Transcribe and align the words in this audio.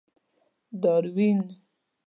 داروېن. 0.81 1.39